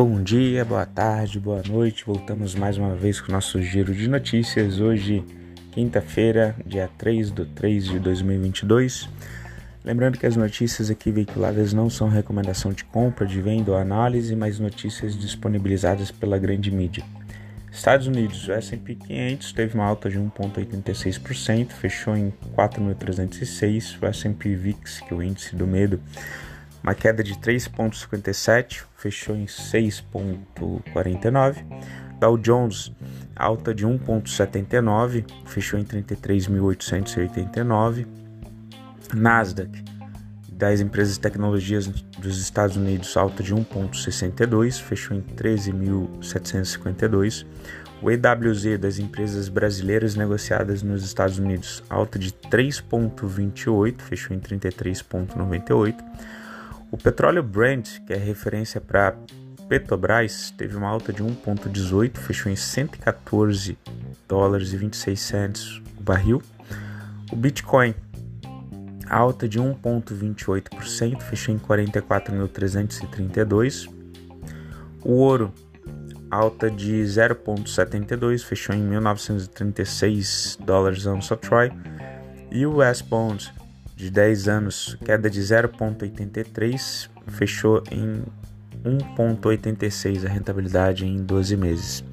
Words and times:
Bom 0.00 0.22
dia, 0.22 0.64
boa 0.64 0.86
tarde, 0.86 1.40
boa 1.40 1.60
noite. 1.68 2.04
Voltamos 2.06 2.54
mais 2.54 2.78
uma 2.78 2.94
vez 2.94 3.20
com 3.20 3.32
o 3.32 3.34
nosso 3.34 3.60
giro 3.60 3.92
de 3.92 4.06
notícias. 4.06 4.78
Hoje, 4.78 5.24
quinta-feira, 5.72 6.54
dia 6.64 6.88
3 6.96 7.32
de 7.32 7.44
3 7.44 7.84
de 7.84 7.98
2022. 7.98 9.08
Lembrando 9.84 10.16
que 10.16 10.24
as 10.24 10.36
notícias 10.36 10.88
aqui 10.88 11.10
veiculadas 11.10 11.72
não 11.72 11.90
são 11.90 12.08
recomendação 12.08 12.72
de 12.72 12.84
compra, 12.84 13.26
de 13.26 13.40
venda 13.40 13.72
ou 13.72 13.76
análise, 13.76 14.36
mas 14.36 14.60
notícias 14.60 15.18
disponibilizadas 15.18 16.12
pela 16.12 16.38
grande 16.38 16.70
mídia. 16.70 17.02
Estados 17.72 18.06
Unidos, 18.06 18.46
o 18.46 18.52
S&P 18.52 18.94
500 18.94 19.52
teve 19.52 19.74
uma 19.74 19.84
alta 19.84 20.08
de 20.08 20.16
1,86%, 20.16 21.72
fechou 21.72 22.16
em 22.16 22.32
4.306. 22.56 24.00
O 24.00 24.06
S&P 24.06 24.54
VIX, 24.54 25.00
que 25.00 25.12
é 25.12 25.16
o 25.16 25.20
índice 25.20 25.56
do 25.56 25.66
medo, 25.66 26.00
uma 26.82 26.94
queda 26.94 27.22
de 27.22 27.34
3,57, 27.34 28.84
fechou 28.96 29.36
em 29.36 29.44
6,49. 29.46 31.64
Dow 32.18 32.36
Jones, 32.36 32.92
alta 33.36 33.72
de 33.74 33.86
1,79, 33.86 35.24
fechou 35.46 35.78
em 35.78 35.84
33.889. 35.84 38.06
Nasdaq, 39.14 39.70
das 40.52 40.80
empresas 40.80 41.14
de 41.14 41.20
tecnologias 41.20 41.86
dos 41.86 42.38
Estados 42.40 42.76
Unidos, 42.76 43.16
alta 43.16 43.40
de 43.42 43.54
1,62, 43.54 44.82
fechou 44.82 45.16
em 45.16 45.22
13.752. 45.22 47.46
O 48.00 48.08
EWZ 48.10 48.78
das 48.78 48.98
empresas 48.98 49.48
brasileiras 49.48 50.14
negociadas 50.14 50.82
nos 50.82 51.02
Estados 51.04 51.38
Unidos, 51.38 51.82
alta 51.88 52.18
de 52.18 52.32
3,28, 52.32 54.00
fechou 54.00 54.36
em 54.36 54.40
33,98. 54.40 55.96
O 56.90 56.96
petróleo 56.96 57.42
Brent, 57.42 58.00
que 58.06 58.14
é 58.14 58.16
referência 58.16 58.80
para 58.80 59.14
Petrobras, 59.68 60.50
teve 60.56 60.74
uma 60.74 60.88
alta 60.88 61.12
de 61.12 61.22
1,18, 61.22 62.16
fechou 62.16 62.50
em 62.50 62.56
114 62.56 63.76
dólares 64.26 64.72
e 64.72 64.78
26 64.78 65.20
cents 65.20 65.82
o 65.98 66.02
barril. 66.02 66.40
O 67.30 67.36
Bitcoin, 67.36 67.94
alta 69.06 69.46
de 69.46 69.60
1,28%, 69.60 71.20
fechou 71.20 71.54
em 71.54 71.58
44.332. 71.58 73.86
O 75.04 75.12
ouro, 75.12 75.52
alta 76.30 76.70
de 76.70 77.02
0,72, 77.02 78.42
fechou 78.42 78.74
em 78.74 78.88
1.936 78.88 80.58
dólares 80.64 81.06
a 81.06 81.36
Troy. 81.36 81.70
E 82.50 82.64
o 82.64 82.78
US 82.78 83.02
Bond, 83.02 83.52
de 83.98 84.12
10 84.12 84.46
anos, 84.46 84.96
queda 85.04 85.28
de 85.28 85.40
0,83, 85.40 87.10
fechou 87.26 87.82
em 87.90 88.22
1,86 88.84 90.24
a 90.24 90.28
rentabilidade 90.28 91.04
em 91.04 91.16
12 91.16 91.56
meses. 91.56 92.04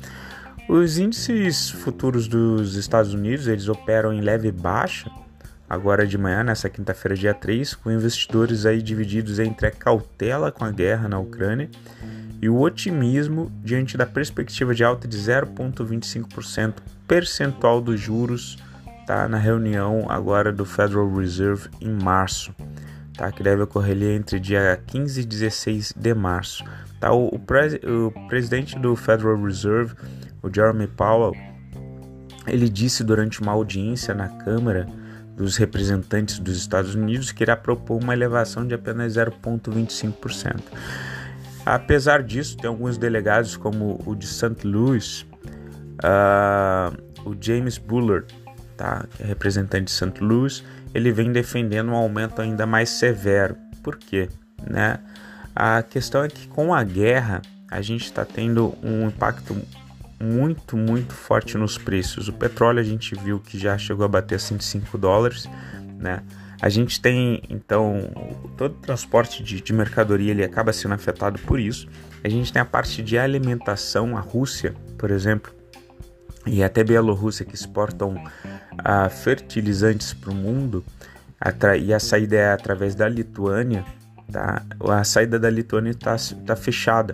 Os 0.68 0.98
índices 0.98 1.70
futuros 1.70 2.28
dos 2.28 2.74
Estados 2.76 3.14
Unidos 3.14 3.48
eles 3.48 3.70
operam 3.70 4.12
em 4.12 4.20
leve 4.20 4.52
baixa 4.52 5.12
agora 5.70 6.08
de 6.08 6.18
manhã, 6.18 6.44
nessa 6.44 6.72
quinta-feira, 6.72 7.16
dia 7.16 7.36
3, 7.36 7.76
com 7.76 7.92
investidores 7.92 8.66
aí 8.66 8.82
divididos 8.82 9.38
entre 9.38 9.68
a 9.68 9.72
cautela 9.72 10.52
com 10.52 10.66
a 10.66 10.72
guerra 10.72 11.08
na 11.08 11.20
Ucrânia 11.20 11.70
e 12.42 12.50
o 12.50 12.62
otimismo 12.62 13.52
diante 13.64 13.96
da 13.96 14.08
perspectiva 14.08 14.74
de 14.74 14.84
alta 14.84 15.08
de 15.08 15.20
0,25% 15.20 16.78
percentual 17.08 17.80
dos 17.80 18.02
juros 18.02 18.58
tá, 19.06 19.28
na 19.28 19.38
reunião 19.38 20.06
agora 20.10 20.52
do 20.52 20.66
Federal 20.66 21.12
Reserve 21.14 21.70
em 21.80 21.92
março, 21.92 22.54
tá, 23.18 23.32
que 23.32 23.44
deve 23.44 23.64
ocorrer 23.64 23.96
ali 23.96 24.12
entre 24.12 24.40
dia 24.40 24.82
15 24.88 25.22
e 25.22 25.26
16 25.26 25.94
de 25.96 26.14
março. 26.14 26.64
Tá, 27.00 27.14
o, 27.14 27.28
o, 27.28 28.08
o 28.08 28.28
presidente 28.28 28.78
do 28.80 28.96
Federal 28.96 29.42
Reserve, 29.42 29.94
o 30.42 30.54
Jeremy 30.54 30.88
Powell, 30.88 31.34
ele 32.48 32.70
disse 32.70 33.04
durante 33.04 33.42
uma 33.42 33.52
audiência 33.52 34.14
na 34.14 34.28
Câmara 34.28 34.88
dos 35.36 35.58
Representantes 35.58 36.40
dos 36.40 36.58
Estados 36.58 36.96
Unidos 36.96 37.32
que 37.32 37.44
irá 37.44 37.58
propor 37.58 38.02
uma 38.02 38.14
elevação 38.14 38.66
de 38.66 38.74
apenas 38.74 39.16
0,25%. 39.16 40.62
Apesar 41.66 42.22
disso, 42.22 42.56
tem 42.58 42.68
alguns 42.68 42.98
delegados, 42.98 43.58
como 43.58 44.00
o 44.06 44.16
de 44.16 44.28
St. 44.28 44.66
Louis, 44.66 45.26
uh, 46.04 46.96
o 47.28 47.36
James 47.40 47.80
Bullard, 47.80 48.28
tá? 48.76 49.06
é 49.20 49.26
representante 49.26 49.86
de 49.86 49.92
St. 49.92 50.14
Louis, 50.22 50.64
ele 50.94 51.12
vem 51.12 51.32
defendendo 51.32 51.90
um 51.90 51.96
aumento 51.96 52.42
ainda 52.42 52.66
mais 52.66 52.90
severo. 52.90 53.56
Por 53.84 53.98
quê? 53.98 54.30
Né? 54.70 55.00
A 55.56 55.82
questão 55.84 56.24
é 56.24 56.28
que 56.28 56.48
com 56.48 56.74
a 56.74 56.84
guerra 56.84 57.42
a 57.70 57.82
gente 57.82 58.06
está 58.06 58.24
tendo 58.24 58.76
um 58.84 59.08
impacto 59.08 59.56
muito, 60.20 60.78
muito 60.78 61.14
forte 61.14 61.58
nos 61.58 61.78
preços. 61.78 62.28
O 62.28 62.34
petróleo 62.34 62.80
a 62.80 62.84
gente 62.84 63.16
viu 63.16 63.40
que 63.40 63.58
já 63.58 63.78
chegou 63.78 64.06
a 64.06 64.08
bater 64.08 64.40
105 64.40 64.98
dólares, 64.98 65.48
né? 66.00 66.24
A 66.62 66.70
gente 66.70 67.02
tem, 67.02 67.44
então, 67.50 68.10
todo 68.58 68.72
o 68.72 68.80
transporte 68.80 69.44
de, 69.44 69.60
de, 69.62 69.74
mercadoria 69.74 70.32
ele 70.32 70.44
acaba 70.44 70.72
sendo 70.72 70.94
afetado 70.94 71.38
por 71.40 71.60
isso. 71.60 71.88
A 72.24 72.30
gente 72.30 72.52
tem 72.52 72.62
a 72.62 72.66
parte 72.66 73.04
de 73.04 73.18
alimentação, 73.18 74.18
a 74.18 74.22
Rússia, 74.22 74.74
por 74.98 75.12
exemplo, 75.12 75.54
e 76.46 76.64
até 76.64 76.84
Bielorrússia 76.84 77.46
que 77.46 77.56
exportam 77.56 78.16
uh, 78.80 79.10
fertilizantes 79.10 80.14
para 80.14 80.32
o 80.32 80.36
mundo 80.36 80.84
e 81.80 81.94
a 81.94 82.00
saída 82.00 82.36
é 82.36 82.52
através 82.52 82.96
da 82.96 83.08
Lituânia, 83.08 83.86
tá? 84.32 84.64
a 84.90 85.04
saída 85.04 85.38
da 85.38 85.50
Lituânia 85.50 85.92
está 85.92 86.16
tá 86.46 86.56
fechada 86.56 87.14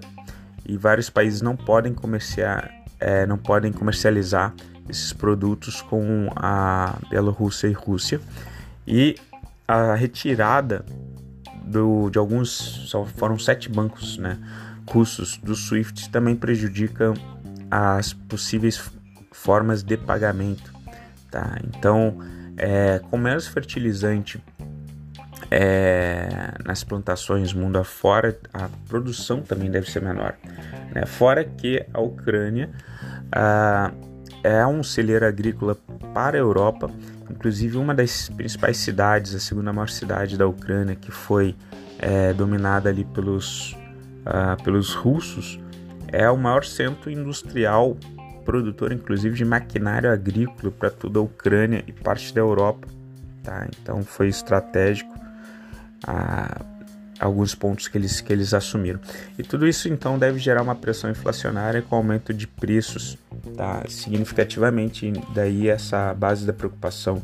e 0.66 0.78
vários 0.78 1.10
países 1.10 1.42
não 1.42 1.56
podem 1.58 1.94
comerciar, 1.94 2.72
é, 3.00 3.26
não 3.26 3.38
podem 3.38 3.74
comercializar 3.74 4.54
esses 4.88 5.12
produtos 5.12 5.82
com 5.82 6.30
a 6.36 6.98
Bielorrússia 7.10 7.68
e 7.68 7.74
Rússia 7.74 8.22
e 8.88 9.16
a 9.68 9.96
retirada 9.96 10.86
do, 11.64 12.10
de 12.10 12.18
alguns 12.18 12.50
só 12.50 13.06
foram 13.06 13.38
sete 13.38 13.70
bancos 13.70 14.18
né, 14.18 14.38
russos 14.90 15.38
do 15.38 15.56
SWIFT 15.56 16.10
também 16.10 16.36
prejudica 16.36 17.14
as 17.70 18.14
possíveis 18.14 18.92
formas 19.32 19.82
de 19.82 19.98
pagamento. 19.98 20.71
Tá? 21.32 21.58
Então, 21.64 22.20
é, 22.58 23.00
menos 23.18 23.48
fertilizante 23.48 24.44
é, 25.50 26.54
nas 26.66 26.84
plantações 26.84 27.54
mundo 27.54 27.78
afora, 27.78 28.38
a 28.54 28.70
produção 28.88 29.42
também 29.42 29.72
deve 29.72 29.90
ser 29.90 30.02
menor. 30.02 30.36
Né? 30.94 31.06
Fora 31.06 31.44
que 31.44 31.86
a 31.94 32.02
Ucrânia 32.02 32.70
ah, 33.32 33.92
é 34.44 34.66
um 34.68 34.84
celeiro 34.84 35.26
agrícola 35.26 35.76
para 36.14 36.38
a 36.38 36.40
Europa, 36.40 36.92
inclusive 37.30 37.78
uma 37.78 37.96
das 37.96 38.30
principais 38.30 38.78
cidades, 38.78 39.34
a 39.34 39.40
segunda 39.40 39.72
maior 39.72 39.90
cidade 39.90 40.38
da 40.38 40.46
Ucrânia, 40.46 40.96
que 40.96 41.12
foi 41.12 41.56
é, 41.98 42.34
dominada 42.34 42.90
ali 42.90 43.06
pelos, 43.06 43.76
ah, 44.26 44.58
pelos 44.64 44.94
russos, 44.94 45.60
é 46.08 46.30
o 46.30 46.38
maior 46.38 46.66
centro 46.66 47.10
industrial 47.10 47.96
produtor 48.44 48.92
inclusive 48.92 49.36
de 49.36 49.46
maquinário 49.46 50.12
agrícola 50.12 50.72
para 50.72 50.90
toda 50.90 51.20
a 51.20 51.22
Ucrânia 51.22 51.84
e 51.88 51.92
parte 51.92 52.34
da 52.34 52.42
Europa. 52.42 52.88
Tá? 53.44 53.68
Então 53.82 54.04
foi 54.04 54.28
estratégico 54.28 55.14
a, 56.06 56.62
alguns 57.20 57.54
pontos 57.54 57.88
que 57.88 57.98
eles, 57.98 58.20
que 58.20 58.34
eles 58.34 58.54
assumiram. 58.54 59.00
E 59.38 59.44
tudo 59.44 59.68
isso 59.68 59.88
então 59.88 60.18
deve 60.18 60.40
gerar 60.40 60.62
uma 60.62 60.76
pressão 60.76 61.10
inflacionária 61.10 61.82
com 61.82 61.96
aumento 61.96 62.34
de 62.34 62.48
preços 62.48 63.18
tá? 63.56 63.84
significativamente. 63.88 65.12
Daí 65.34 65.70
essa 65.70 66.14
base 66.14 66.46
da 66.46 66.54
preocupação 66.54 67.22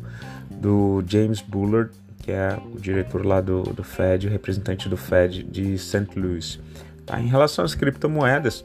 do 0.50 1.02
James 1.06 1.40
Bullard, 1.40 1.90
que 2.22 2.32
é 2.32 2.58
o 2.74 2.80
diretor 2.80 3.24
lá 3.24 3.40
do, 3.40 3.62
do 3.62 3.82
Fed, 3.82 4.26
o 4.26 4.30
representante 4.30 4.88
do 4.88 4.96
Fed 4.96 5.42
de 5.42 5.78
St. 5.78 6.08
Louis. 6.16 6.60
Tá? 7.04 7.20
Em 7.20 7.26
relação 7.26 7.64
às 7.64 7.74
criptomoedas, 7.74 8.64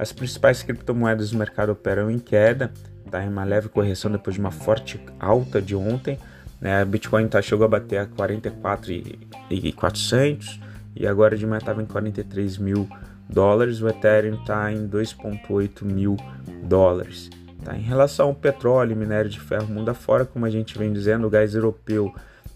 as 0.00 0.12
principais 0.12 0.62
criptomoedas 0.62 1.30
do 1.30 1.36
mercado 1.36 1.72
operam 1.72 2.10
em 2.10 2.18
queda, 2.18 2.72
tá 3.10 3.22
em 3.22 3.28
uma 3.28 3.44
leve 3.44 3.68
correção 3.68 4.10
depois 4.10 4.32
de 4.32 4.40
uma 4.40 4.50
forte 4.50 4.98
alta 5.20 5.60
de 5.60 5.76
ontem. 5.76 6.18
Né? 6.58 6.82
Bitcoin 6.86 7.28
tá, 7.28 7.42
chegou 7.42 7.66
a 7.66 7.68
bater 7.68 7.98
a 7.98 8.06
44,400 8.06 10.58
e 10.96 11.06
agora 11.06 11.36
de 11.36 11.46
manhã 11.46 11.58
estava 11.58 11.82
em 11.82 11.84
43 11.84 12.56
mil 12.56 12.88
dólares. 13.28 13.82
O 13.82 13.88
Ethereum 13.90 14.36
está 14.36 14.72
em 14.72 14.88
2,8 14.88 15.84
mil 15.84 16.16
dólares. 16.62 17.28
Tá? 17.62 17.76
Em 17.76 17.82
relação 17.82 18.28
ao 18.28 18.34
petróleo 18.34 18.92
e 18.92 18.96
minério 18.96 19.28
de 19.28 19.38
ferro 19.38 19.66
mundo 19.66 19.90
afora, 19.90 20.24
como 20.24 20.46
a 20.46 20.50
gente 20.50 20.78
vem 20.78 20.94
dizendo, 20.94 21.26
o 21.26 21.30
gás 21.30 21.54
europeu 21.54 22.10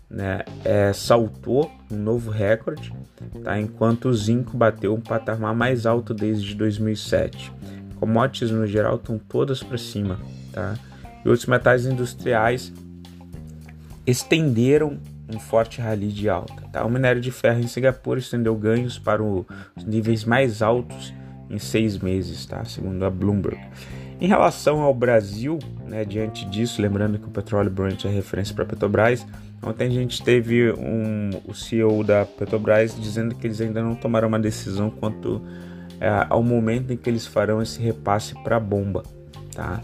né, 0.09 0.43
é, 0.65 0.93
saltou 0.93 1.71
um 1.91 1.97
novo 1.97 2.31
recorde, 2.31 2.93
tá? 3.43 3.59
enquanto 3.59 4.09
o 4.09 4.15
zinco 4.15 4.57
bateu 4.57 4.95
um 4.95 5.01
patamar 5.01 5.55
mais 5.55 5.87
alto 5.87 6.15
desde 6.15 6.55
2007. 6.55 7.53
Commodities 7.97 8.51
no 8.51 8.67
geral 8.67 8.97
estão 8.97 9.19
todas 9.19 9.63
para 9.63 9.79
cima, 9.79 10.19
tá? 10.53 10.75
E 11.25 11.29
outros 11.29 11.47
metais 11.47 11.87
industriais 11.87 12.73
estenderam 14.07 14.99
um 15.33 15.39
forte 15.39 15.81
rally 15.81 16.09
de 16.09 16.29
alta. 16.29 16.63
Tá? 16.71 16.85
O 16.85 16.91
minério 16.91 17.21
de 17.21 17.31
ferro 17.31 17.61
em 17.61 17.67
Singapura 17.67 18.21
estendeu 18.21 18.55
ganhos 18.55 18.99
para 18.99 19.23
os 19.23 19.47
níveis 19.87 20.25
mais 20.25 20.61
altos 20.61 21.15
em 21.49 21.59
seis 21.59 21.99
meses, 21.99 22.45
tá? 22.45 22.65
segundo 22.65 23.05
a 23.05 23.11
Bloomberg. 23.11 23.59
Em 24.21 24.27
relação 24.27 24.81
ao 24.81 24.95
Brasil, 24.95 25.59
né, 25.87 26.05
diante 26.05 26.45
disso, 26.47 26.81
lembrando 26.81 27.19
que 27.19 27.27
o 27.27 27.31
petróleo 27.31 27.71
Brent 27.71 28.05
é 28.05 28.09
referência 28.09 28.55
para 28.55 28.65
a 28.65 28.67
Petrobras, 28.67 29.27
ontem 29.63 29.87
a 29.87 29.91
gente 29.91 30.23
teve 30.23 30.73
um, 30.73 31.31
o 31.47 31.55
CEO 31.55 32.05
da 32.05 32.25
Petrobras 32.25 32.99
dizendo 32.99 33.35
que 33.35 33.47
eles 33.47 33.61
ainda 33.61 33.83
não 33.83 33.95
tomaram 33.95 34.29
uma 34.29 34.39
decisão 34.39 34.91
quanto 34.91 35.43
é, 36.01 36.27
ao 36.29 36.43
momento 36.43 36.93
em 36.93 36.97
que 36.97 37.09
eles 37.09 37.27
farão 37.27 37.61
esse 37.61 37.81
repasse 37.81 38.35
para 38.43 38.57
a 38.57 38.61
bomba. 38.61 39.03
Tá? 39.55 39.81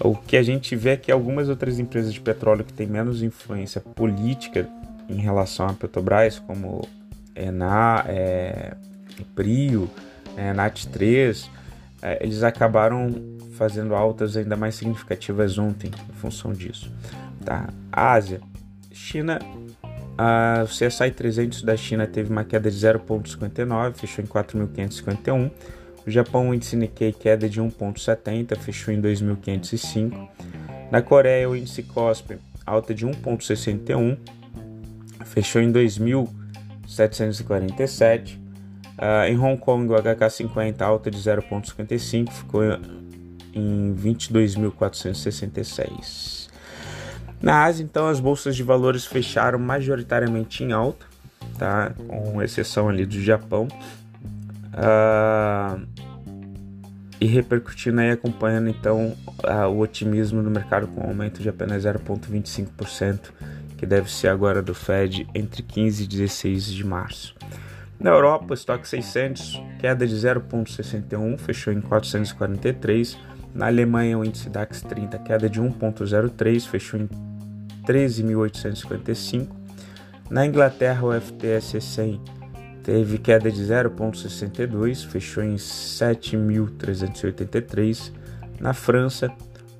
O 0.00 0.14
que 0.14 0.36
a 0.36 0.42
gente 0.42 0.74
vê 0.74 0.90
é 0.90 0.96
que 0.96 1.10
algumas 1.10 1.48
outras 1.48 1.78
empresas 1.78 2.12
de 2.12 2.20
petróleo 2.20 2.64
que 2.64 2.72
têm 2.72 2.86
menos 2.86 3.22
influência 3.22 3.80
política 3.80 4.68
em 5.08 5.16
relação 5.16 5.66
à 5.66 5.72
Petrobras, 5.72 6.38
como 6.38 6.86
Ena, 7.34 8.04
é, 8.08 8.74
Prio, 9.34 9.88
é, 10.36 10.52
NAT3, 10.52 11.48
é, 12.02 12.18
eles 12.22 12.42
acabaram 12.42 13.33
fazendo 13.54 13.94
altas 13.94 14.36
ainda 14.36 14.56
mais 14.56 14.74
significativas 14.74 15.58
ontem 15.58 15.90
em 16.10 16.14
função 16.14 16.52
disso. 16.52 16.90
Tá? 17.44 17.68
Ásia, 17.92 18.40
China, 18.92 19.38
a 20.16 20.64
CSI 20.66 21.10
300 21.10 21.62
da 21.62 21.76
China 21.76 22.06
teve 22.06 22.30
uma 22.30 22.44
queda 22.44 22.70
de 22.70 22.76
0,59, 22.76 23.94
fechou 23.94 24.24
em 24.24 24.28
4.551. 24.28 25.50
O 26.06 26.10
Japão, 26.10 26.50
o 26.50 26.54
índice 26.54 26.76
Nikkei 26.76 27.12
queda 27.12 27.48
de 27.48 27.60
1,70, 27.60 28.56
fechou 28.58 28.92
em 28.92 29.00
2.505. 29.00 30.28
Na 30.90 31.00
Coreia, 31.00 31.48
o 31.48 31.56
índice 31.56 31.82
KOSPI 31.82 32.38
alta 32.66 32.94
de 32.94 33.06
1,61, 33.06 34.16
fechou 35.24 35.60
em 35.60 35.70
2.747. 35.72 38.38
Uh, 38.96 39.24
em 39.28 39.36
Hong 39.36 39.58
Kong, 39.58 39.92
o 39.92 39.96
HK50 39.96 40.80
alta 40.82 41.10
de 41.10 41.18
0,55, 41.18 42.30
ficou 42.30 42.62
em 43.54 43.94
22.466. 43.94 46.48
Na 47.40 47.64
Ásia, 47.64 47.84
então, 47.84 48.08
as 48.08 48.20
bolsas 48.20 48.56
de 48.56 48.62
valores 48.62 49.04
fecharam 49.04 49.58
majoritariamente 49.58 50.64
em 50.64 50.72
alta, 50.72 51.04
tá? 51.58 51.92
com 52.08 52.40
exceção 52.42 52.88
ali 52.88 53.04
do 53.04 53.20
Japão. 53.20 53.68
Uh, 54.72 55.86
e 57.20 57.26
repercutindo 57.26 58.00
aí, 58.00 58.10
acompanhando 58.10 58.68
então 58.68 59.16
uh, 59.44 59.68
o 59.68 59.78
otimismo 59.78 60.42
no 60.42 60.50
mercado 60.50 60.88
com 60.88 61.02
um 61.02 61.08
aumento 61.08 61.40
de 61.40 61.48
apenas 61.48 61.84
0,25%, 61.84 63.30
que 63.78 63.86
deve 63.86 64.10
ser 64.10 64.28
agora 64.28 64.60
do 64.60 64.74
Fed 64.74 65.26
entre 65.34 65.62
15 65.62 66.04
e 66.04 66.06
16 66.06 66.66
de 66.66 66.84
março. 66.84 67.34
Na 67.98 68.10
Europa, 68.10 68.46
o 68.50 68.54
estoque 68.54 68.88
600, 68.88 69.62
queda 69.78 70.06
de 70.06 70.14
0,61, 70.14 71.38
fechou 71.38 71.72
em 71.72 71.80
443. 71.80 73.16
Na 73.54 73.66
Alemanha, 73.66 74.18
o 74.18 74.24
índice 74.24 74.50
DAX 74.50 74.82
30, 74.82 75.16
queda 75.20 75.48
de 75.48 75.62
1,03, 75.62 76.66
fechou 76.66 76.98
em 76.98 77.08
13.855. 77.86 79.46
Na 80.28 80.44
Inglaterra, 80.44 81.06
o 81.06 81.12
FTSE 81.12 81.80
100 81.80 82.20
teve 82.82 83.18
queda 83.18 83.52
de 83.52 83.62
0,62, 83.62 85.06
fechou 85.06 85.44
em 85.44 85.54
7.383. 85.54 88.10
Na 88.58 88.74
França, 88.74 89.30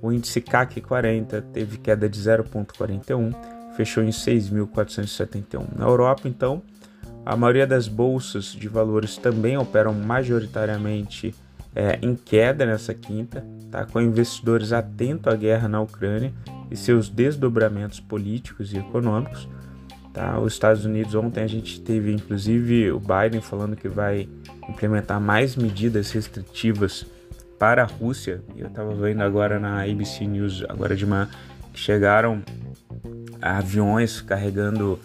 o 0.00 0.12
índice 0.12 0.41
CAC 0.41 0.81
40 0.81 1.43
teve 1.43 1.79
queda 1.79 2.09
de 2.09 2.20
0,41, 2.20 3.35
fechou 3.77 4.05
em 4.05 4.11
6.471. 4.11 5.77
Na 5.77 5.87
Europa, 5.87 6.29
então, 6.29 6.62
a 7.27 7.35
maioria 7.35 7.67
das 7.67 7.88
bolsas 7.88 8.53
de 8.53 8.69
valores 8.69 9.17
também 9.17 9.56
operam 9.56 9.93
majoritariamente 9.93 11.35
é, 11.75 11.99
em 12.00 12.15
queda 12.15 12.65
nessa 12.65 12.94
quinta, 12.94 13.44
tá? 13.71 13.85
com 13.85 14.00
investidores 14.00 14.73
atentos 14.73 15.32
à 15.32 15.37
guerra 15.37 15.69
na 15.69 15.81
Ucrânia 15.81 16.32
e 16.71 16.76
seus 16.76 17.09
desdobramentos 17.09 18.00
políticos 18.00 18.73
e 18.73 18.79
econômicos. 18.79 19.49
Tá? 20.12 20.38
Os 20.38 20.53
Estados 20.53 20.85
Unidos, 20.85 21.15
ontem 21.15 21.43
a 21.43 21.47
gente 21.49 21.81
teve 21.81 22.12
inclusive 22.12 22.93
o 22.93 23.00
Biden 23.00 23.41
falando 23.41 23.75
que 23.75 23.88
vai 23.88 24.29
implementar 24.69 25.21
mais 25.21 25.56
medidas 25.56 26.12
restritivas 26.12 27.05
para 27.59 27.82
a 27.82 27.87
Rússia. 27.87 28.41
Eu 28.56 28.69
estava 28.69 28.94
vendo 28.94 29.23
agora 29.23 29.59
na 29.59 29.82
ABC 29.82 30.25
News, 30.25 30.65
agora 30.69 30.94
de 30.94 31.05
manhã, 31.05 31.29
que 31.73 31.81
chegaram 31.81 32.43
aviões 33.43 34.20
carregando 34.20 35.00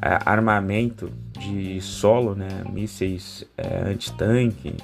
é, 0.00 0.18
armamento 0.24 1.10
de 1.48 1.80
solo, 1.80 2.34
né, 2.34 2.48
mísseis 2.70 3.44
é, 3.56 3.90
antitanque, 3.90 4.74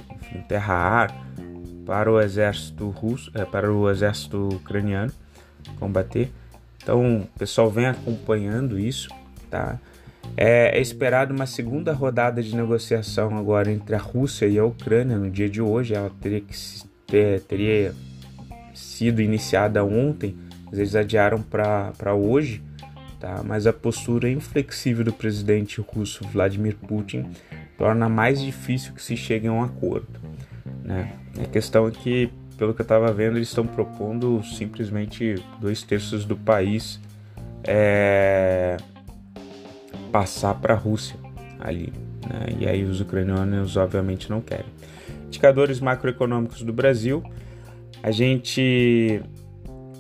terra-ar, 0.49 1.14
para 1.85 2.11
o 2.11 2.20
exército 2.20 2.88
russo, 2.91 3.31
é, 3.35 3.44
para 3.44 3.73
o 3.73 3.91
exército 3.91 4.49
ucraniano 4.49 5.12
combater. 5.79 6.31
Então, 6.82 7.20
o 7.20 7.38
pessoal 7.38 7.70
vem 7.70 7.87
acompanhando 7.87 8.79
isso 8.79 9.09
Tá? 9.53 9.79
É, 10.35 10.79
é 10.79 10.81
esperado 10.81 11.35
uma 11.35 11.44
segunda 11.44 11.93
rodada 11.93 12.43
de 12.43 12.56
negociação 12.56 13.37
agora 13.37 13.70
entre 13.70 13.94
a 13.94 13.99
Rússia 13.99 14.47
e 14.47 14.59
a 14.59 14.64
Ucrânia 14.64 15.19
no 15.19 15.31
dia 15.31 15.49
de 15.49 15.61
hoje. 15.61 15.94
Ela 15.94 16.11
teria 16.23 16.41
que 16.41 16.55
ter, 17.06 17.43
teria 17.43 17.94
sido 18.73 19.20
iniciada 19.20 19.85
ontem, 19.85 20.35
mas 20.64 20.79
eles 20.79 20.94
adiaram 20.94 21.43
para 21.43 22.14
hoje. 22.14 22.62
Tá? 23.22 23.40
Mas 23.44 23.69
a 23.69 23.72
postura 23.72 24.28
inflexível 24.28 25.04
do 25.04 25.12
presidente 25.12 25.80
russo 25.80 26.26
Vladimir 26.26 26.74
Putin 26.74 27.30
torna 27.78 28.08
mais 28.08 28.42
difícil 28.42 28.92
que 28.94 29.00
se 29.00 29.16
chegue 29.16 29.46
a 29.46 29.52
um 29.52 29.62
acordo. 29.62 30.19
Né? 30.82 31.12
A 31.40 31.46
questão 31.46 31.86
é 31.86 31.92
que, 31.92 32.32
pelo 32.58 32.74
que 32.74 32.80
eu 32.80 32.82
estava 32.82 33.12
vendo, 33.12 33.36
eles 33.36 33.46
estão 33.46 33.64
propondo 33.64 34.42
simplesmente 34.42 35.36
dois 35.60 35.84
terços 35.84 36.24
do 36.24 36.36
país 36.36 36.98
é, 37.62 38.76
passar 40.10 40.54
para 40.54 40.75
a 40.75 40.76
Rússia 40.76 41.14
ali. 41.60 41.92
Né? 42.28 42.56
E 42.58 42.66
aí 42.66 42.82
os 42.82 43.00
ucranianos 43.00 43.76
obviamente 43.76 44.28
não 44.28 44.40
querem. 44.40 44.66
Indicadores 45.28 45.78
macroeconômicos 45.78 46.64
do 46.64 46.72
Brasil, 46.72 47.22
a 48.02 48.10
gente 48.10 49.22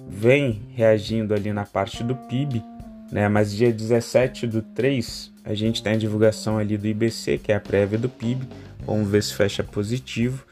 vem 0.08 0.60
reagindo 0.74 1.32
ali 1.32 1.52
na 1.52 1.64
parte 1.64 2.02
do 2.02 2.16
PIB, 2.16 2.71
né? 3.12 3.28
mas 3.28 3.54
dia 3.54 3.70
17 3.70 4.46
do 4.46 4.62
3 4.62 5.30
a 5.44 5.54
gente 5.54 5.82
tem 5.82 5.92
a 5.92 5.96
divulgação 5.96 6.56
ali 6.56 6.78
do 6.78 6.86
IBC, 6.86 7.38
que 7.38 7.52
é 7.52 7.56
a 7.56 7.60
prévia 7.60 7.98
do 7.98 8.08
PIB, 8.08 8.48
vamos 8.86 9.08
ver 9.08 9.22
se 9.22 9.34
fecha 9.34 9.62
positivo. 9.62 10.44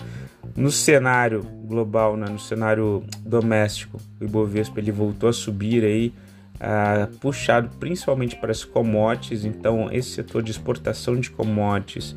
No 0.57 0.71
cenário 0.71 1.43
global, 1.65 2.17
né? 2.17 2.29
no 2.29 2.39
cenário 2.39 3.05
doméstico, 3.25 3.99
o 4.21 4.25
Ibovespa 4.25 4.79
ele 4.79 4.93
voltou 4.93 5.29
a 5.29 5.33
subir 5.33 5.83
aí 5.85 6.13
Uh, 6.61 7.07
puxado 7.17 7.71
principalmente 7.81 8.37
para 8.37 8.51
as 8.51 8.63
commodities, 8.63 9.47
então 9.47 9.91
esse 9.91 10.11
setor 10.11 10.43
de 10.43 10.51
exportação 10.51 11.19
de 11.19 11.31
commodities, 11.31 12.15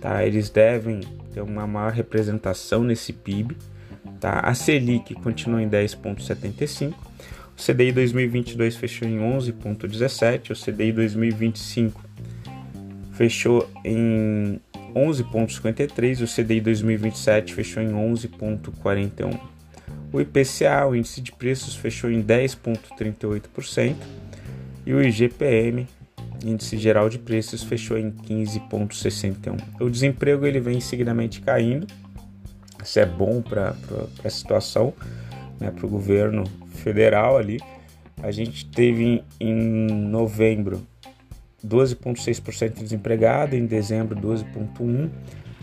tá, 0.00 0.24
eles 0.24 0.48
devem 0.48 1.00
ter 1.34 1.42
uma 1.42 1.66
maior 1.66 1.92
representação 1.92 2.82
nesse 2.82 3.12
PIB. 3.12 3.54
Tá? 4.18 4.40
A 4.40 4.54
Selic 4.54 5.14
continua 5.16 5.62
em 5.62 5.68
10,75, 5.68 6.94
o 7.62 7.64
CDI 7.64 7.92
2022 7.92 8.74
fechou 8.74 9.06
em 9.06 9.18
11,17, 9.18 10.50
o 10.50 10.54
CDI 10.54 10.90
2025 10.90 12.04
fechou 13.12 13.70
em 13.84 14.58
11,53, 14.92 16.24
o 16.24 16.26
CDI 16.26 16.60
2027 16.60 17.54
fechou 17.54 17.80
em 17.80 17.90
11,41. 17.90 19.38
O 20.12 20.20
IPCA, 20.20 20.86
o 20.88 20.96
índice 20.96 21.20
de 21.20 21.30
preços, 21.30 21.76
fechou 21.76 22.10
em 22.10 22.20
10,38% 22.20 23.94
e 24.84 24.92
o 24.92 25.00
IGPM, 25.00 25.86
índice 26.44 26.76
geral 26.76 27.08
de 27.08 27.20
preços, 27.20 27.62
fechou 27.62 27.96
em 27.96 28.10
15,61%. 28.10 29.62
O 29.80 29.88
desemprego 29.88 30.44
ele 30.46 30.58
vem 30.58 30.80
seguidamente 30.80 31.40
caindo, 31.40 31.86
isso 32.82 32.98
é 32.98 33.06
bom 33.06 33.40
para 33.40 33.76
a 34.24 34.30
situação, 34.30 34.92
né, 35.60 35.70
para 35.70 35.86
o 35.86 35.88
governo 35.88 36.42
federal 36.82 37.36
ali. 37.36 37.58
A 38.22 38.30
gente 38.30 38.66
teve 38.66 39.22
em 39.40 39.54
novembro 40.08 40.86
12,6% 41.66 42.74
desempregado, 42.74 43.56
em 43.56 43.64
dezembro 43.66 44.16
12,1%, 44.16 45.10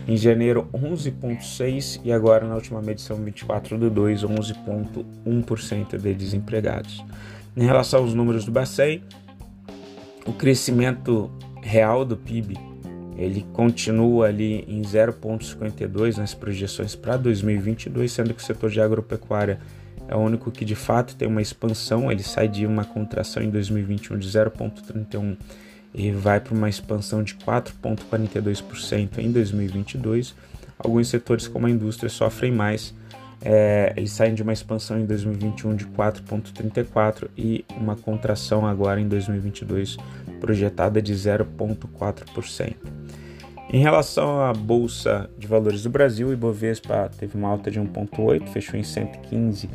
em 0.08 0.16
janeiro, 0.16 0.68
11,6% 0.72 2.00
e 2.04 2.12
agora 2.12 2.46
na 2.46 2.54
última 2.54 2.80
medição 2.80 3.16
24 3.18 3.78
do 3.78 3.90
2, 3.90 4.22
11,1% 4.22 5.98
de 5.98 6.14
desempregados. 6.14 7.04
Em 7.56 7.64
relação 7.64 8.00
aos 8.00 8.14
números 8.14 8.44
do 8.44 8.50
Bacen, 8.50 9.02
o 10.26 10.32
crescimento 10.32 11.30
real 11.62 12.04
do 12.04 12.16
PIB 12.16 12.70
ele 13.20 13.44
continua 13.52 14.28
ali 14.28 14.64
em 14.66 14.80
0,52 14.80 16.16
nas 16.16 16.32
projeções 16.32 16.94
para 16.94 17.18
2022, 17.18 18.10
sendo 18.10 18.32
que 18.32 18.42
o 18.42 18.44
setor 18.44 18.70
de 18.70 18.80
agropecuária 18.80 19.60
é 20.10 20.16
o 20.16 20.18
único 20.18 20.50
que 20.50 20.64
de 20.64 20.74
fato 20.74 21.14
tem 21.14 21.28
uma 21.28 21.40
expansão, 21.40 22.10
ele 22.10 22.24
sai 22.24 22.48
de 22.48 22.66
uma 22.66 22.84
contração 22.84 23.40
em 23.40 23.48
2021 23.48 24.18
de 24.18 24.28
0,31 24.28 25.36
e 25.94 26.10
vai 26.10 26.40
para 26.40 26.52
uma 26.52 26.68
expansão 26.68 27.22
de 27.22 27.36
4,42% 27.36 29.18
em 29.18 29.30
2022. 29.30 30.34
alguns 30.78 31.08
setores 31.08 31.46
como 31.46 31.66
a 31.66 31.70
indústria 31.70 32.10
sofrem 32.10 32.50
mais. 32.50 32.92
É, 33.42 33.92
eles 33.96 34.10
saem 34.10 34.34
de 34.34 34.42
uma 34.42 34.52
expansão 34.52 34.98
em 34.98 35.06
2021 35.06 35.76
de 35.76 35.86
4,34 35.86 37.28
e 37.36 37.64
uma 37.76 37.94
contração 37.94 38.66
agora 38.66 39.00
em 39.00 39.06
2022 39.06 39.96
projetada 40.40 41.00
de 41.00 41.14
0,4%. 41.14 42.74
Em 43.72 43.80
relação 43.80 44.42
à 44.42 44.52
Bolsa 44.52 45.30
de 45.38 45.46
Valores 45.46 45.84
do 45.84 45.90
Brasil, 45.90 46.28
o 46.28 46.32
Ibovespa 46.32 47.08
teve 47.16 47.36
uma 47.36 47.48
alta 47.48 47.70
de 47.70 47.78
1,8, 47.78 48.48
fechou 48.48 48.78
em 48.78 48.82
115 48.82 49.70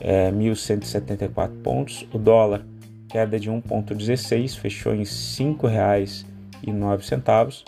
é, 0.00 0.32
1.174 0.32 1.62
pontos. 1.62 2.04
O 2.12 2.18
dólar, 2.18 2.64
queda 3.08 3.38
de 3.38 3.48
1,16, 3.50 4.58
fechou 4.58 4.92
em 4.94 4.98
R$ 4.98 5.04
5,09. 5.04 7.62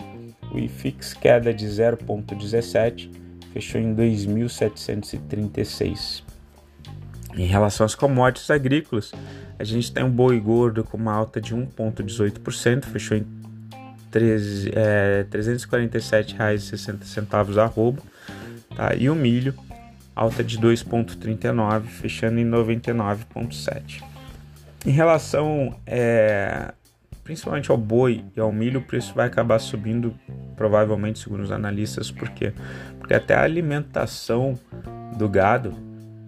O 0.51 0.59
IFIX, 0.59 1.13
queda 1.13 1.53
de 1.53 1.65
0,17, 1.65 3.09
fechou 3.53 3.79
em 3.79 3.95
2.736. 3.95 6.23
Em 7.35 7.45
relação 7.45 7.85
às 7.85 7.95
commodities 7.95 8.51
agrícolas, 8.51 9.13
a 9.57 9.63
gente 9.63 9.89
tem 9.91 10.03
um 10.03 10.11
boi 10.11 10.39
gordo 10.39 10.83
com 10.83 10.97
uma 10.97 11.13
alta 11.13 11.41
de 11.41 11.55
1,18%, 11.55 12.85
fechou 12.85 13.17
em 13.17 13.25
é, 14.75 15.25
R$ 15.31 15.39
347,60 15.39 17.57
arroba, 17.57 18.03
tá? 18.75 18.93
e 18.95 19.09
o 19.09 19.15
milho 19.15 19.55
alta 20.15 20.43
de 20.43 20.59
2,39, 20.59 21.83
fechando 21.83 22.39
em 22.39 22.45
99,7. 22.45 24.03
Em 24.85 24.91
relação 24.91 25.75
é, 25.85 26.73
principalmente 27.23 27.71
ao 27.71 27.77
boi 27.77 28.23
e 28.35 28.39
ao 28.39 28.51
milho, 28.51 28.79
o 28.79 28.83
preço 28.83 29.13
vai 29.13 29.27
acabar 29.27 29.57
subindo, 29.59 30.13
provavelmente, 30.55 31.19
segundo 31.19 31.41
os 31.41 31.51
analistas, 31.51 32.11
por 32.11 32.29
quê? 32.29 32.53
Porque 32.99 33.13
até 33.13 33.33
a 33.33 33.43
alimentação 33.43 34.59
do 35.17 35.29
gado 35.29 35.73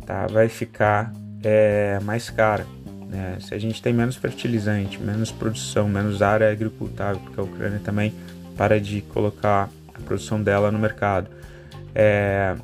tá, 0.05 0.25
vai 0.27 0.47
ficar 0.47 1.11
é, 1.43 1.99
mais 2.01 2.29
cara. 2.29 2.65
Né? 3.09 3.37
Se 3.41 3.53
a 3.53 3.59
gente 3.59 3.81
tem 3.81 3.93
menos 3.93 4.15
fertilizante, 4.15 5.01
menos 5.01 5.31
produção, 5.31 5.89
menos 5.89 6.21
área 6.21 6.51
agricultável, 6.51 7.19
porque 7.21 7.39
a 7.39 7.43
Ucrânia 7.43 7.79
também 7.83 8.13
para 8.55 8.79
de 8.79 9.01
colocar 9.01 9.69
a 9.93 10.01
produção 10.01 10.41
dela 10.41 10.71
no 10.71 10.79
mercado. 10.79 11.29
É, 11.93 12.55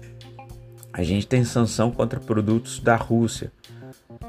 a 0.94 1.04
gente 1.04 1.28
tem 1.28 1.44
sanção 1.44 1.92
contra 1.92 2.20
produtos 2.20 2.80
da 2.80 2.96
Rússia. 2.96 3.52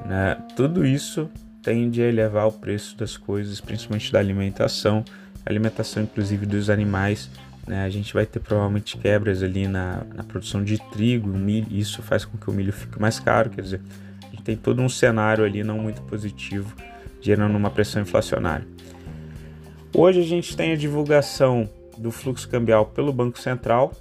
Né? 0.06 0.36
Tudo 0.56 0.86
isso 0.86 1.28
tende 1.62 2.02
a 2.02 2.08
elevar 2.08 2.46
o 2.46 2.52
preço 2.52 2.96
das 2.96 3.16
coisas, 3.16 3.60
principalmente 3.60 4.12
da 4.12 4.18
alimentação, 4.18 5.04
alimentação 5.44 6.02
inclusive 6.02 6.46
dos 6.46 6.70
animais. 6.70 7.30
Né? 7.66 7.84
A 7.84 7.88
gente 7.88 8.12
vai 8.14 8.26
ter 8.26 8.40
provavelmente 8.40 8.96
quebras 8.96 9.42
ali 9.42 9.66
na, 9.66 10.04
na 10.14 10.22
produção 10.22 10.62
de 10.62 10.78
trigo, 10.90 11.28
milho, 11.28 11.66
isso 11.70 12.02
faz 12.02 12.24
com 12.24 12.36
que 12.36 12.48
o 12.48 12.52
milho 12.52 12.72
fique 12.72 13.00
mais 13.00 13.18
caro, 13.18 13.50
quer 13.50 13.62
dizer, 13.62 13.80
a 14.22 14.30
gente 14.30 14.42
tem 14.42 14.56
todo 14.56 14.80
um 14.82 14.88
cenário 14.88 15.44
ali 15.44 15.62
não 15.62 15.78
muito 15.78 16.02
positivo, 16.02 16.74
gerando 17.20 17.56
uma 17.56 17.70
pressão 17.70 18.02
inflacionária. 18.02 18.66
Hoje 19.94 20.20
a 20.20 20.24
gente 20.24 20.56
tem 20.56 20.72
a 20.72 20.76
divulgação 20.76 21.68
do 21.98 22.10
fluxo 22.10 22.48
cambial 22.48 22.86
pelo 22.86 23.12
Banco 23.12 23.38
Central, 23.38 23.92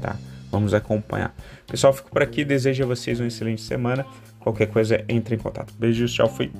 tá? 0.00 0.16
Vamos 0.50 0.72
acompanhar. 0.72 1.34
Pessoal, 1.66 1.92
fico 1.92 2.10
por 2.10 2.22
aqui, 2.22 2.44
desejo 2.44 2.84
a 2.84 2.86
vocês 2.86 3.18
uma 3.18 3.26
excelente 3.26 3.60
semana. 3.60 4.06
Qualquer 4.38 4.66
coisa, 4.66 5.04
entre 5.08 5.34
em 5.34 5.38
contato. 5.38 5.74
Beijos, 5.76 6.12
tchau, 6.12 6.28
fui. 6.28 6.52